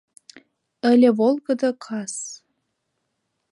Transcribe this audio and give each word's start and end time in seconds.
Ыле 0.91 1.09
волгыдо 1.17 1.69
кас 1.83 2.13